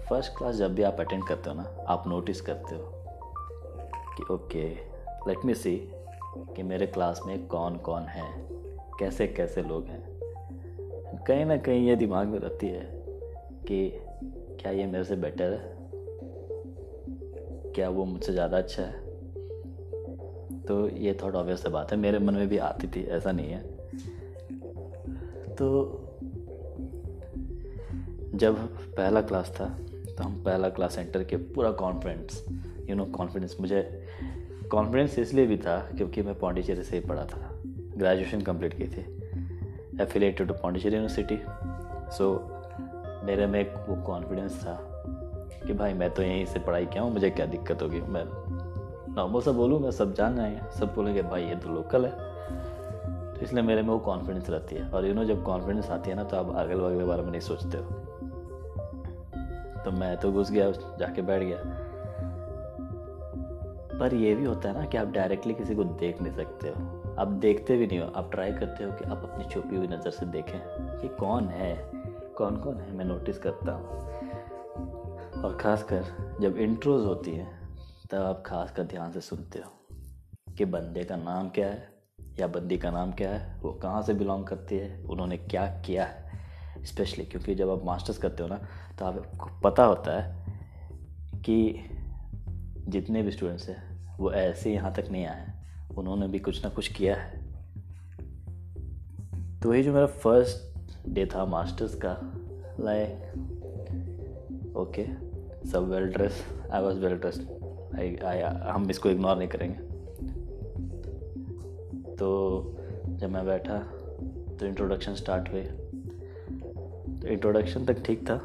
फ़र्स्ट 0.10 0.38
क्लास 0.38 0.56
जब 0.56 0.76
भी 0.76 0.84
आप 0.84 0.98
अटेंड 1.00 1.28
करते 1.28 1.50
हो 1.50 1.56
ना, 1.56 1.86
आप 1.88 2.04
नोटिस 2.08 2.42
करते 2.42 2.76
हो 2.76 2.84
कि 4.18 4.34
ओके 4.34 4.70
लेट 5.28 5.46
मी 5.46 5.54
सी 5.54 5.92
कि 6.38 6.64
मेरे 6.64 6.86
क्लास 6.86 7.22
में 7.26 7.48
कौन 7.48 7.78
कौन 7.78 8.04
है 8.04 8.48
कैसे 9.00 9.28
कैसे 9.28 9.62
लोग 9.62 9.86
हैं। 9.86 10.04
कहीं 11.28 11.46
ना 11.46 11.58
कहीं 11.58 11.88
ये 11.88 11.96
दिमाग 11.96 12.28
में 12.28 12.40
रहती 12.40 12.68
है 12.68 12.82
कि 13.68 13.90
क्या 14.62 14.72
ये 14.72 14.86
मेरे 14.86 15.04
से 15.04 15.16
बेटर 15.16 15.52
है? 15.52 15.76
क्या 17.76 17.90
वो 17.90 18.06
मुझसे 18.06 18.34
ज़्यादा 18.34 18.58
अच्छा 18.58 18.84
है? 18.84 19.06
तो 20.62 20.90
ये 20.90 21.18
थोड़ा 21.24 21.40
ऑब्वियस 21.40 21.68
बात 21.68 21.92
है, 21.92 21.98
मेरे 21.98 22.20
मन 22.20 22.34
में 22.34 22.48
भी 22.48 22.58
आती 22.58 22.88
थी, 22.88 23.04
ऐसा 23.04 23.32
नहीं 23.32 23.50
है। 23.50 23.62
तो 25.56 26.05
जब 28.36 28.58
पहला 28.96 29.22
क्लास 29.22 29.50
था 29.60 29.66
तो 30.18 30.24
हम 30.24 30.44
पहला 30.44 30.70
क्लास 30.70 30.98
एंटर 30.98 31.24
के 31.24 31.38
पूरा 31.38 31.72
कॉन्फिडेंस 31.72 32.46
यू 32.90 32.96
नो 32.96 33.06
कॉन्फिडेंस 33.06 33.56
मुझे 33.62 34.08
कॉन्फिडेंस 34.72 35.20
इसलिए 35.20 35.46
भी 35.46 35.58
था 35.58 35.78
क्योंकि 35.98 36.22
मैं 36.22 36.36
पौंडीचेरी 36.40 36.84
से 36.84 36.98
ही 36.98 37.08
पढ़ा 37.08 37.26
था। 37.26 37.50
ग्रेजुएशन 37.98 38.42
कंप्लीट 38.42 38.74
की 38.74 38.88
थी। 38.88 39.02
Affiliated 40.02 40.48
to 40.48 40.54
Pondicherry 40.54 40.96
university 40.96 41.38
so 42.18 42.52
मेरे 43.26 43.48
में 43.48 43.74
वो 43.76 44.02
कॉन्फिडेंस 44.02 44.62
था 44.62 44.78
कि 45.68 45.74
भाई 45.74 45.94
मैं 45.94 46.10
तो 46.10 46.24
यहीं 46.24 46.46
से 46.46 46.60
पढ़ाई 46.60 46.86
किया 46.86 47.04
हूँ, 47.04 47.14
मुझे 47.14 47.30
क्या 47.30 47.46
दिक्कत 47.46 47.82
होगी? 47.82 48.02
मैं 48.02 48.24
नॉर्मल 49.16 49.42
सा 49.42 49.52
बोलूँगा 49.52 49.92
सब 49.92 50.14
जान 50.14 50.36
जाएँगे 50.36 50.80
सब 50.80 50.94
बोलेंगे, 50.96 51.22
भाई, 51.22 51.44
ये 51.44 51.56
तो 51.56 51.70
लोकल 51.70 52.06
है। 52.06 52.12
तो 53.34 53.42
इसलिए 53.42 53.64
मेरे 53.64 53.82
में 53.82 53.90
वो 53.90 54.00
कॉन्फिडेंस 54.00 54.50
रहती 54.50 54.76
है। 54.76 54.90
और 54.90 55.06
यू 55.06 55.14
नो 55.14 55.26
जब 55.26 55.44
कॉन्फिडेंस 55.44 55.90
आती 55.90 56.10
है 56.10 56.16
ना 56.16 56.24
तो 56.24 56.38
आप 56.38 56.56
अगल 56.56 56.76
बगल 56.76 56.98
के 56.98 57.04
बारे 57.04 57.22
में 57.22 57.32
नहीं 57.32 57.42
सोचते 57.42 57.78
हो। 57.78 58.02
तो 59.86 59.92
मैं 59.92 60.18
तो 60.18 60.32
घुस 60.32 60.52
गया, 60.52 60.72
जाके 60.72 61.22
बैठ 61.22 61.44
गया। 61.44 61.58
पर 64.00 64.14
ये 64.14 64.36
भी 64.36 64.46
होता 64.46 64.70
है 64.70 64.80
ना 64.80 64.86
कि 64.86 64.98
आप 64.98 65.08
डायरेक्टली 65.08 65.54
किसी 65.54 65.76
को 65.76 65.84
देख 65.84 66.22
नहीं 66.22 66.34
सकते 66.34 66.68
हो। 66.70 67.04
आप 67.20 67.28
देखते 67.28 67.78
भी 67.78 67.88
नहीं 67.88 68.00
हो। 68.00 68.08
आप 68.08 68.32
ट्राई 68.32 68.52
करते 68.54 68.84
हो 68.84 68.92
कि 68.92 69.06
आप 69.06 69.18
अपनी 69.18 69.46
छुपी 69.46 69.76
हुई 69.76 69.88
नज़र 69.88 70.10
से 70.10 70.26
देखें। 70.26 70.60
कि 70.98 71.08
कौन 71.08 71.48
है? 71.48 71.92
कौन 72.38 72.58
कौन 72.58 72.78
है? 72.78 72.94
मैं 72.94 73.06
नोटिस 73.06 73.38
करता 73.38 73.72
हूँ। 73.72 73.88
और 75.44 75.58
ख़ासकर 75.62 76.04
जब 76.42 76.58
इंट्रोज 76.58 77.06
होती 77.06 77.32
हैं, 77.32 77.78
तब 78.12 78.18
आप 78.18 78.44
खास 78.46 78.72
कर 78.72 78.84
ध्यान 78.84 79.12
से 79.12 79.22
सुनते 79.22 79.60
हो 79.60 79.72
कि 80.58 80.66
बंदे 80.66 81.04
का 81.04 81.16
नाम 81.16 81.50
क्या 81.50 81.68
है? 81.68 81.90
या 82.40 82.48
बंदी 82.48 82.78
का 82.78 82.92
नाम 82.92 83.12
क्या 83.12 83.30
है? 83.30 83.60
वो 83.62 83.72
कहाँ 83.72 84.02
से 84.02 84.14
बिलोंग 84.14 84.46
करती 84.46 84.78
है? 84.78 85.04
उन्होंने 85.10 85.38
क्या 85.38 85.66
किया 85.66 86.06
है? 86.06 86.25
स्पेशली 86.86 87.26
क्योंकि 87.26 87.56
जब 87.56 87.70
आप 87.70 87.86
मास्टर्स 87.86 88.18
करते 88.18 88.44
हो 88.44 88.50
ना 88.50 88.56
तो 89.00 89.06
आपको 89.06 89.60
पता 89.64 89.84
होता 89.84 90.22
है 90.22 90.46
कि 91.36 91.90
जितने 92.88 93.24
भी 93.24 93.32
स्टूडेंट्स 93.32 93.70
हैं, 93.70 94.18
वो 94.18 94.32
ऐसे 94.32 94.74
यहाँ 94.74 94.94
तक 94.94 95.06
नहीं 95.12 95.26
आए 95.26 95.54
उन्होंने 95.98 96.28
भी 96.28 96.40
कुछ 96.40 96.64
ना 96.64 96.70
कुछ 96.70 96.88
किया 96.88 97.16
है। 97.16 97.44
तो 99.60 99.70
वही 99.70 99.84
जो 99.84 99.94
मेरा 99.94 100.06
फ़र्स्ट 100.06 101.10
डे 101.10 101.26
था 101.26 101.46
मास्टर्स 101.46 101.96
का 101.96 102.18
लाइक 102.80 103.32
ओके 104.78 105.06
सब 105.70 105.90
well 105.90 106.06
dress 106.06 106.46
I 106.72 106.82
was 106.82 107.00
well 107.00 107.16
dress 107.16 107.40
I 107.96 108.16
I 108.16 108.42
हम 108.72 108.90
इसको 108.90 109.10
इग्नोर 109.10 109.38
नहीं 109.38 109.48
करेंगे। 109.48 109.80
तो 112.16 112.30
जब 113.08 113.30
मैं 113.30 113.46
बैठा 113.46 113.78
तो 114.60 114.66
इंट्रोडक्शन 114.66 115.16
स्टार्ट 115.16 115.48
तो 115.48 115.85
इंट्रोडक्शन 117.28 117.86
तक 117.86 118.04
ठीक 118.06 118.30
था। 118.30 118.38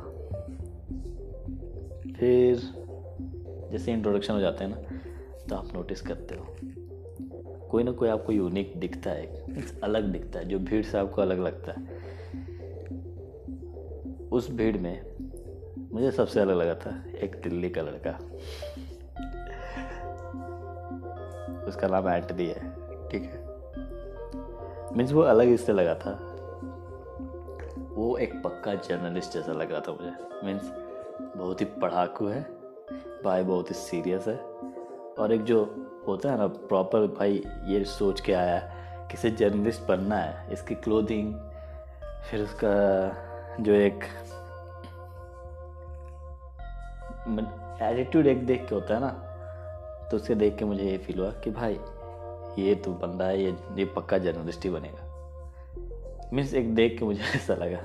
फिर 2.18 2.60
जैसे 3.72 3.92
इंट्रोडक्शन 3.92 4.34
हो 4.34 4.40
जाते 4.40 4.64
हैं 4.64 4.70
ना 4.70 4.98
तो 5.48 5.56
आप 5.56 5.74
नोटिस 5.74 6.00
करते 6.00 6.34
हो। 6.34 6.56
कोई 7.68 7.82
ना 7.82 7.92
कोई 7.92 8.08
आपको 8.08 8.32
यूनिक 8.32 8.72
दिखता 8.76 9.10
है। 9.10 9.44
मीन्स 9.48 9.80
अलग 9.80 10.04
दिखता 10.04 10.38
है। 10.38 10.48
जो 10.48 10.58
भीड़ 10.58 10.84
से 10.84 10.98
आपको 10.98 11.22
अलग 11.22 11.40
लगता 11.40 11.72
है। 11.72 12.00
उस 14.32 14.50
भीड़ 14.50 14.76
में 14.76 15.02
मुझे 15.92 16.10
सबसे 16.10 16.40
अलग 16.40 16.56
लगा 16.56 16.74
था 16.74 17.04
एक 17.18 17.40
दिल्ली 17.42 17.70
का। 17.70 17.82
लड़का 17.82 18.10
उसका 21.66 21.88
नाम 21.88 22.08
एंटनी 22.08 22.46
है। 22.46 22.70
ठीक 23.08 23.22
है। 23.22 23.40
मीन्स 24.96 25.12
वो 25.12 25.20
अलग 25.20 25.48
इससे 25.48 25.72
लगा 25.72 25.94
था। 25.94 26.29
वो 27.90 28.16
एक 28.18 28.34
पक्का 28.42 28.74
जर्नलिस्ट 28.76 29.32
जैसा 29.32 29.52
लग 29.52 29.72
रहा 29.72 29.80
था 29.80 29.92
मुझे। 29.92 30.12
मीन्स 30.44 30.70
बहुत 31.36 31.60
ही 31.60 31.66
पढ़ाकू 31.76 32.26
है, 32.26 32.42
भाई 33.24 33.42
बहुत 33.44 33.70
ही 33.70 33.74
सीरियस 33.76 34.28
है। 34.28 34.36
और 35.18 35.32
एक 35.32 35.42
जो 35.44 35.62
होता 36.06 36.30
है 36.30 36.38
ना 36.38 36.46
प्रॉपर 36.46 37.06
भाई 37.08 37.42
ये 37.66 37.84
सोच 37.86 38.20
के 38.20 38.32
आया, 38.32 38.58
किसे 39.10 39.30
जर्नलिस्ट 39.32 39.82
बनना 39.82 40.16
है, 40.16 40.52
इसकी 40.52 40.74
क्लोथिंग 40.76 41.34
फिर 42.30 42.42
उसका 42.42 42.74
जो 43.60 43.72
एक 43.74 44.04
एटीट्यूड 47.82 48.26
एक 48.26 48.46
देख 48.46 48.68
के 48.68 48.74
होता 48.74 48.94
है 48.94 49.00
ना 49.00 49.08
तो 50.10 50.16
उसे 50.16 50.34
देख 50.34 50.56
के 50.56 50.64
मुझे 50.64 50.84
ये 50.84 50.96
फील 50.98 51.18
हुआ 51.20 51.30
कि 51.34 51.50
भाई, 51.50 51.78
ये 52.58 52.74
तो 52.74 52.92
बंदा 52.92 53.24
है, 53.24 53.42
ये 53.42 53.56
ये 53.76 53.84
पक्का 53.86 54.18
जर्नलिस्ट 54.18 54.64
ही 54.64 54.70
बनेगा। 54.70 55.09
मीन्स 56.32 56.54
एक 56.54 56.74
देख 56.74 56.98
के 56.98 57.04
मुझे 57.04 57.20
ऐसा 57.34 57.54
लगा। 57.54 57.78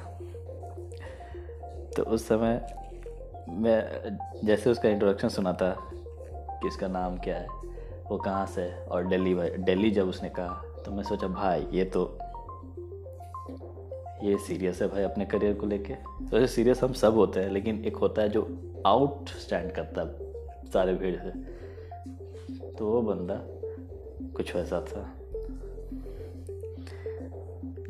तो 1.98 2.04
उस 2.04 2.28
समय 2.28 2.68
मैं, 3.50 4.18
जैसे 4.46 4.70
उसका 4.70 4.90
इंट्रोडक्शन 4.90 5.30
सुना 5.30 5.54
था 5.54 5.90
कि 6.62 6.68
इसका 6.68 6.88
नाम 6.88 7.18
क्या 7.18 7.38
है, 7.38 7.48
वो 8.12 8.18
कहाँ 8.18 8.46
से 8.46 8.86
और 8.86 9.08
दिल्ली 9.08 9.36
दिल्ली 9.58 9.92
जब 9.92 10.10
उसने 10.10 10.30
कहा 10.30 10.62
तो 10.86 10.92
मैं 10.92 11.04
सोचा, 11.04 11.28
भाई, 11.28 11.68
ये 11.72 11.86
तो 11.86 12.18
ये 14.24 14.38
सीरियस 14.38 14.82
है 14.82 14.88
भाई 14.88 15.04
अपने 15.04 15.26
करियर 15.26 15.54
को 15.54 15.66
लेके। 15.66 15.94
तो 15.96 16.38
ऐसे 16.38 16.48
सीरियस 16.48 16.84
हम 16.84 16.94
सब 16.94 17.14
होते 17.14 17.40
हैं, 17.40 17.50
लेकिन 17.50 17.86
एक 17.86 17.96
होता 17.96 18.22
है 18.22 18.30
जो 18.30 18.74
आउट 18.86 19.30
स्टैंड 19.30 19.72
करता 19.72 20.02
है, 20.02 20.18
सारे 20.70 20.94
भीड़ 20.94 21.16
से। 21.16 21.30
तो 22.72 22.88
वो 22.88 23.02
बंदा 23.02 23.42
कुछ 24.36 24.56
वैसा 24.56 24.82
था। 24.82 25.15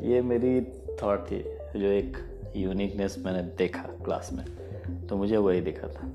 ये 0.00 0.20
मेरी 0.22 0.60
थॉट 1.02 1.26
थी, 1.30 1.38
जो 1.76 1.86
एक 1.86 2.16
यूनिकनेस 2.56 3.16
मैंने 3.18 3.42
देखा 3.42 3.82
क्लास 3.82 4.30
में 4.32 4.44
तो 5.06 5.16
मुझे 5.16 5.36
वही 5.36 5.60
दिखा 5.60 5.88
था। 5.88 6.08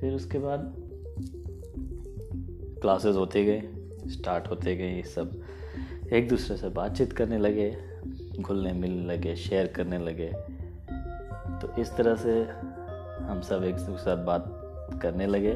फिर 0.00 0.14
उसके 0.14 0.38
बाद 0.38 0.74
क्लासेस 2.80 3.16
होते 3.16 3.44
गए 3.44 3.62
स्टार्ट 4.08 4.48
होते 4.50 4.76
गए 4.76 5.02
सब 5.02 5.40
एक 6.12 6.28
दूसरे 6.28 6.56
से 6.56 6.68
बातचीत 6.68 7.12
करने 7.12 7.38
लगे, 7.38 7.70
घुलने 8.40 8.72
मिलने 8.72 9.04
लगे 9.06 9.36
शेयर 9.36 9.66
करने 9.66 9.98
लगे। 9.98 10.32
तो 11.60 11.80
इस 11.80 11.96
तरह 11.96 12.14
से 12.14 12.32
हम 13.24 13.40
सब 13.40 13.64
एक 13.64 13.74
दूसरे 13.74 13.96
साथ 13.96 14.24
बात 14.24 15.00
करने 15.02 15.26
लगे 15.26 15.54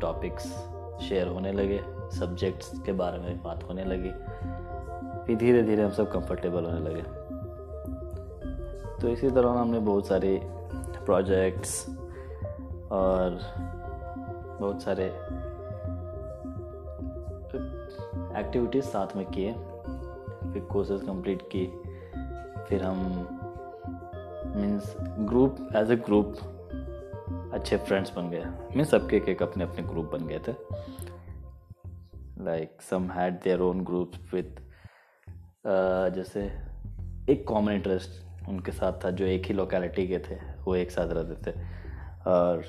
टॉपिक्स 0.00 0.52
शेयर 0.98 1.28
होने 1.28 1.52
लगे 1.52 1.80
सब्जेक्ट्स 2.18 2.78
के 2.86 2.92
बारे 2.92 3.18
में 3.18 3.42
बात 3.42 3.64
होने 3.68 3.84
लगी, 3.84 4.10
फिर 5.26 5.36
धीरे 5.36 5.62
धीरे 5.62 5.82
हम 5.82 5.90
सब 5.90 6.10
कंफर्टेबल 6.12 6.64
होने 6.64 6.80
लगे। 6.80 7.02
तो 9.00 9.08
इसी 9.08 9.30
दौरान 9.30 9.56
हमने 9.56 9.78
बहुत 9.78 10.06
सारे 10.06 10.40
प्रोजेक्ट्स 11.04 11.86
और 12.92 13.38
बहुत 14.60 14.82
सारे 14.82 15.04
एक्टिविटीज़ 18.40 18.84
साथ 18.84 19.16
में 19.16 19.24
किए, 19.26 19.52
फिर 20.52 20.66
कोर्सेज 20.72 21.02
कंप्लीट 21.02 21.42
की, 21.54 21.66
फिर 22.68 22.82
हम 22.82 22.98
means 24.56 24.94
group 25.00 25.56
as 25.76 25.90
a 25.90 25.96
group 25.96 26.34
अच्छे 27.52 27.76
फ्रेंड्स 27.76 28.12
बन 28.12 28.30
गए। 28.30 28.44
मीन्स 28.76 28.90
सबके 28.90 29.16
एक 29.16 29.28
एक 29.28 29.42
अपने 29.42 29.64
अपने 29.64 29.82
ग्रुप 29.82 30.10
बन 30.12 30.26
गए 30.26 30.38
थे। 30.48 30.52
Like 32.44 32.82
some 32.82 33.10
had 33.10 33.34
their 33.42 33.60
own 33.60 33.84
group 33.84 34.12
with 34.34 34.60
जैसे 36.14 36.42
एक 37.32 37.44
कॉमन 37.48 37.72
इंटरेस्ट 37.72 38.48
उनके 38.48 38.72
साथ 38.72 39.04
था, 39.04 39.10
जो 39.10 39.24
एक 39.24 39.46
ही 39.46 39.54
लोकेलिटी 39.54 40.06
के 40.08 40.18
थे, 40.18 40.36
वो 40.64 40.74
एक 40.76 40.90
साथ 40.90 41.08
रहते 41.10 41.50
थे। 41.50 41.56
और 42.26 42.64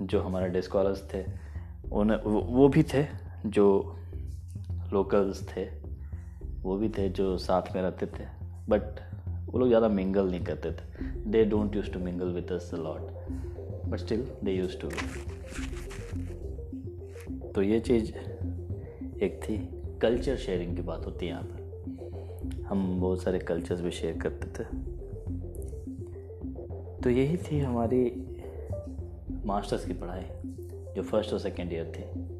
जो 0.00 0.20
हमारे 0.20 0.48
डे 0.48 0.62
स्कॉलर्स 0.62 1.02
थे, 1.14 1.22
उन, 1.92 2.14
वो 2.24 2.68
भी 2.68 2.82
थे, 2.84 3.06
जो 3.46 3.96
लोकल्स 4.92 5.42
थे, 5.48 5.64
वो 6.62 6.76
भी 6.76 6.88
थे 6.88 7.08
जो 7.10 7.36
साथ 7.38 7.74
में 7.74 7.82
रहते 7.82 8.06
थे। 8.18 8.24
बट 8.68 9.00
वो 9.46 9.58
लोग 9.58 9.68
ज़्यादा 9.68 9.88
मिंगल 9.88 10.30
नहीं 10.30 10.44
करते 10.44 10.72
थे। 10.72 11.04
They 11.26 11.44
don't 11.44 11.76
use 11.76 11.90
to 11.90 12.00
mingle 12.00 12.32
with 12.32 12.52
us 12.52 12.70
lot 12.74 13.15
but 13.88 13.98
still 13.98 14.26
they 14.44 14.52
use 14.52 14.78
to 14.78 14.88
तो 17.52 17.62
ये 17.62 17.80
चीज़ 17.80 18.12
एक 19.22 19.40
थी 19.44 19.70
कल्चर 20.02 20.36
शेयरिंग 20.36 20.76
की 20.76 20.82
बात 20.82 21.06
होती 21.06 21.26
है 21.26 21.32
यहाँ 21.32 21.42
पर। 21.42 21.66
हम 22.66 23.00
बहुत 23.00 23.22
सारे 23.22 23.38
कल्चर्स 23.38 23.80
भी 23.80 23.90
शेयर 23.90 24.18
करते 24.18 24.46
थे। 24.46 24.64
तो 27.02 27.10
यही 27.10 27.36
थी 27.36 27.58
हमारी 27.58 28.26
मास्टर्स 29.44 29.86
की 29.86 29.92
पढ़ाई, 29.92 30.24
जो 30.94 31.02
फ़र्स्ट 31.02 31.32
और 31.32 31.38
सेकेंड 31.38 31.72
ईयर 31.72 31.92
थी। 31.96 32.36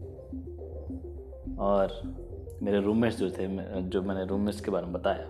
और 1.57 2.15
मेरे 2.63 2.81
रूममेट्स 2.81 3.19
जो 3.19 3.31
थे, 3.31 3.47
जो 3.89 4.03
मैंने 4.03 4.27
रूममेट्स 4.27 4.61
के 4.61 4.71
बारे 4.71 4.87
में 4.87 4.93
बताया। 4.93 5.25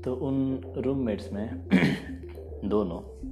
तो 0.00 0.14
उन 0.14 0.60
रूममेट्स 0.76 1.32
में 1.32 1.68
दोनों 2.64 3.27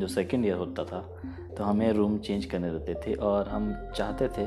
जो 0.00 0.06
सेकेंड 0.06 0.46
ईयर 0.46 0.56
होता 0.56 0.84
था 0.84 1.00
तो 1.56 1.64
हमें 1.64 1.92
रूम 1.92 2.18
चेंज 2.18 2.44
करने 2.44 2.68
रहते 2.68 2.94
थे 3.06 3.14
और 3.14 3.48
हम 3.48 3.74
चाहते 3.96 4.28
थे 4.28 4.46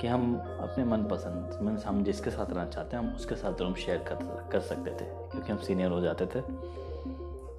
कि 0.00 0.06
हम 0.06 0.34
अपने 0.36 0.84
मन 0.84 1.04
पसंद 1.10 1.58
मीन्स 1.62 1.84
हम 1.86 2.02
जिसके 2.04 2.30
साथ 2.30 2.46
रहना 2.46 2.64
चाहते 2.66 2.96
हैं, 2.96 3.02
हम 3.04 3.14
उसके 3.14 3.34
साथ 3.34 3.60
रूम 3.60 3.74
शेयर 3.74 3.98
कर 4.08 4.48
कर 4.52 4.60
सकते 4.60 4.90
थे, 4.90 5.04
क्योंकि 5.30 5.52
हम 5.52 5.58
सीनियर 5.58 5.90
हो 5.90 6.00
जाते 6.00 6.26
थे। 6.26 6.40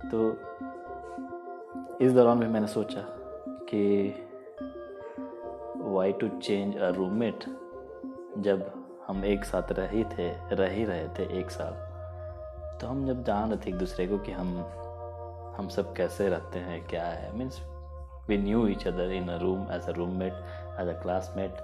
तो 0.09 0.29
इस 2.05 2.13
दौरान 2.13 2.39
भी 2.39 2.47
मैंने 2.47 2.67
सोचा 2.67 3.01
कि 3.69 4.13
why 5.77 6.11
to 6.11 6.27
change 6.27 6.77
a 6.77 6.89
roommate 6.89 7.43
जब 8.37 8.71
हम 9.07 9.23
एक 9.25 9.45
साथ 9.45 9.71
रह 9.71 10.03
थे, 10.11 10.29
रह 10.55 10.71
ही 10.71 10.83
रहे 10.85 11.07
थे 11.09 11.39
एक 11.39 11.51
साल। 11.51 11.73
तो 12.81 12.87
हम 12.87 13.05
जब 13.07 13.23
जान 13.23 13.49
रहे 13.49 13.57
थे 13.57 13.69
एक 13.69 13.77
दूसरे 13.77 14.07
को 14.07 14.17
कि 14.17 14.31
हम 14.31 14.57
हम 15.57 15.67
सब 15.69 15.93
कैसे 15.95 16.29
रहते 16.29 16.59
हैं, 16.59 16.87
क्या 16.87 17.05
है? 17.05 17.35
Means 17.37 17.61
we 18.29 18.37
knew 18.37 18.67
each 18.67 18.87
other 18.87 19.11
in 19.11 19.29
a 19.29 19.37
room 19.37 19.61
as 19.71 19.81
a 19.81 19.91
roommate 20.19 20.33
as 20.79 20.87
a 20.87 21.01
classmate 21.01 21.57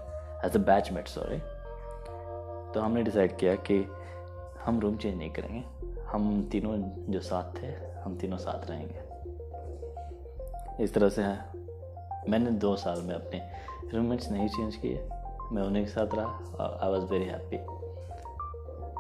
as 0.46 0.56
a 0.56 0.60
batchmate 0.66 1.08
sorry 1.08 1.38
तो 2.74 2.82
हमने 2.82 3.04
डिसाइड 3.04 3.38
किया 3.38 3.56
कि 3.70 3.78
हम 4.66 4.80
रूम 4.80 4.98
चेंज 4.98 5.18
नहीं 5.18 5.32
करेंगे। 5.32 5.64
हम 6.04 6.50
तीनों 6.52 6.76
जो 7.12 7.20
साथ 7.20 7.62
थे, 7.62 7.68
हम 8.02 8.18
तीनों 8.18 8.38
साथ 8.38 8.70
रहेंगे। 8.70 9.00
इस 10.84 10.94
तरह 10.94 11.10
से 11.10 11.22
है। 11.22 11.38
मैंने 12.30 12.52
दो 12.60 12.76
साल 12.76 13.02
में 13.02 13.16
अपने 13.16 13.42
रूममेट्स 13.94 14.32
नहीं 14.32 14.48
चेंज 14.50 14.76
किए। 14.76 15.10
मैं 15.52 15.64
उन्हीं 15.64 15.84
के 15.86 15.92
साथ 15.92 16.08
रहा 16.14 16.80
I 16.84 16.90
was 16.92 17.06
very 17.06 17.26
happy 17.26 17.58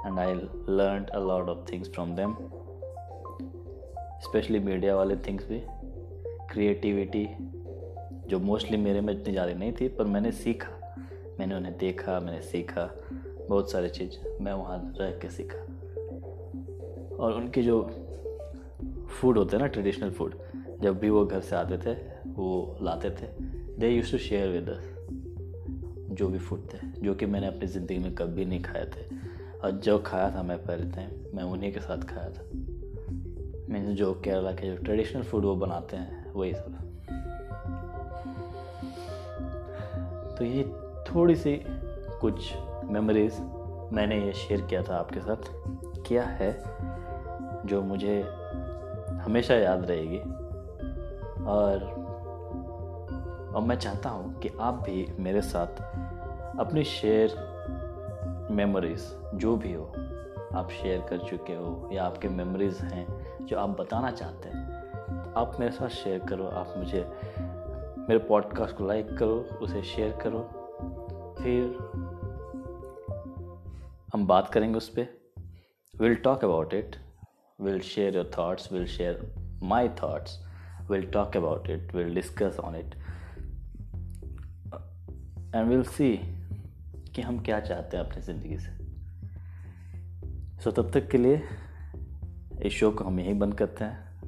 and 0.07 0.19
I 0.19 0.33
learn 0.69 1.05
a 1.05 1.19
lot 1.19 1.49
of 1.49 1.71
things 1.71 1.89
from 1.89 2.15
them 2.15 2.33
specially 4.23 4.59
media 4.59 4.95
वाले 4.95 5.15
थिंग्स 5.15 5.47
भी 5.47 5.61
क्रिएटिविटी 6.53 7.27
जो 8.27 8.39
मोस्टली 8.39 8.77
मेरे 8.77 9.01
में 9.01 9.13
इतनी 9.13 9.33
ज़्यादा 9.33 9.53
नहीं 9.53 9.73
थी, 9.73 9.87
पर 9.87 10.05
मैंने 10.05 10.31
सीखा। 10.31 10.97
मैंने 11.39 11.55
उन्हें 11.55 11.77
देखा, 11.77 12.19
मैंने 12.19 12.41
सीखा। 12.41 12.95
बहुत 13.49 13.71
सारी 13.71 13.89
चीज़ 13.89 14.43
मैं 14.43 14.53
वहाँ 14.53 14.93
रह 14.97 15.11
के 15.11 15.29
सीखा। 15.29 15.57
और 17.15 17.33
उनके 17.33 17.61
जो 17.61 17.81
फ़ूड 19.09 19.37
होते 19.37 19.55
हैं 19.55 19.61
ना 19.61 19.67
ट्रेडिशनल 19.67 20.09
फ़ूड 20.09 20.35
जब 20.81 20.99
भी 20.99 21.09
वो 21.09 21.25
घर 21.25 21.39
से 21.39 21.55
आते 21.55 21.77
थे, 21.77 21.93
वो 22.33 22.77
लाते 22.81 23.09
थे। 23.09 23.27
They 23.79 23.89
use 23.89 24.11
to 24.11 24.17
share 24.17 24.47
with 24.49 24.69
us 24.69 24.95
जो 26.11 26.27
भी 26.27 26.39
फ़ूड 26.39 26.73
थे, 26.73 26.77
जो 27.01 27.15
कि 27.15 27.25
मैंने 27.25 27.47
अपनी 27.47 27.67
ज़िंदगी 27.67 27.97
में 27.97 28.15
कभी 28.15 28.45
नहीं 28.45 28.61
खाए 28.61 28.85
थे। 28.85 29.05
और 29.63 29.71
जो 29.71 29.99
खाया 29.99 30.31
था 30.35 30.43
मैं 30.43 30.57
पहले 30.57 30.91
टाइम 30.91 31.37
मैं 31.37 31.43
उन्हीं 31.43 31.73
के 31.73 31.79
साथ 31.79 31.97
खाया 31.97 32.29
था। 32.29 32.72
मीन्स 33.73 33.89
जो 33.89 34.13
केरला 34.13 34.51
के 34.51 34.75
जो 34.75 34.83
ट्रेडिशनल 34.83 35.23
फ़ूड 35.23 35.45
वो 35.45 35.55
बनाते 35.55 35.97
हैं, 35.97 36.33
वही 36.33 36.53
सब। 36.53 36.77
तो 40.37 40.45
ये 40.45 40.63
थोड़ी 41.07 41.35
सी 41.35 41.55
कुछ 42.21 42.53
मेमोरीज 42.85 43.39
मैंने 43.93 44.25
ये 44.25 44.33
शेयर 44.33 44.61
किया 44.61 44.83
था 44.83 44.97
आपके 44.97 45.19
साथ। 45.19 45.51
क्या 46.07 46.23
है 46.23 46.51
जो 47.65 47.81
मुझे 47.81 48.21
हमेशा 49.23 49.55
याद 49.55 49.85
रहेगी? 49.85 50.19
और 51.45 51.83
और 53.55 53.61
मैं 53.61 53.75
चाहता 53.75 54.09
हूँ 54.09 54.39
कि 54.39 54.49
आप 54.59 54.73
भी 54.73 55.05
मेरे 55.19 55.41
साथ 55.41 55.81
अपनी 56.59 56.83
शेयर 56.83 58.47
मेमोरीज 58.51 59.03
जो 59.35 59.55
भी 59.57 59.73
हो, 59.73 59.85
आप 60.53 60.69
शेयर 60.71 61.05
कर 61.09 61.17
चुके 61.17 61.53
हो 61.53 61.89
या 61.93 62.03
आपके 62.03 62.29
मेमोरीज 62.29 62.77
हैं 62.77 63.22
जो 63.43 63.59
आप 63.59 63.69
बताना 63.69 64.11
चाहते 64.11 64.49
हैं 64.49 64.63
आप 65.37 65.57
मेरे 65.59 65.71
साथ 65.71 65.87
शेयर 65.87 66.19
करो 66.19 66.45
आप 66.45 66.73
मुझे 66.77 67.01
मेरे 68.09 68.17
पॉडकास्ट 68.17 68.75
को 68.75 68.87
लाइक 68.87 69.17
करो 69.17 69.35
उसे 69.35 69.83
शेयर 69.83 70.17
करो 70.21 70.39
फिर 71.39 71.63
हम 74.13 74.27
बात 74.27 74.49
करेंगे 74.49 74.77
उस 74.77 74.89
पर 74.89 75.07
will 76.01 76.15
talk 76.15 76.43
about 76.43 76.73
it 76.73 76.95
will 77.61 77.79
share 77.79 78.15
your 78.15 78.25
thoughts 78.25 78.73
will 78.73 78.85
share 78.85 79.35
my 79.63 79.89
thoughts 79.89 80.45
will 80.91 81.11
talk 81.11 81.37
about 81.37 81.69
it 81.69 81.95
will 81.95 82.15
discuss 82.15 82.59
on 82.59 82.75
it 82.75 82.95
and 85.55 85.69
will 85.69 85.83
see 85.83 86.17
कि 87.15 87.21
हम 87.21 87.39
क्या 87.39 87.59
चाहते 87.59 87.97
हैं 87.97 88.03
अपनी 88.03 88.21
ज़िंदगी 88.21 88.57
से 88.57 88.83
सो। 90.63 90.69
So, 90.69 90.77
तब 90.77 90.91
तक 90.91 91.09
के 91.09 91.17
लिए 91.17 91.41
इस 92.65 92.73
शो 92.73 92.91
को 92.91 93.03
हम 93.03 93.19
यहीं 93.19 93.39
बंद 93.39 93.53
करते 93.53 93.83
हैं। 93.83 94.21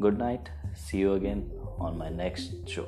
Good 0.00 0.18
night 0.18 0.48
see 0.74 1.00
you 1.00 1.10
again 1.10 1.52
on 1.78 1.96
my 1.96 2.10
next 2.10 2.68
show 2.68 2.82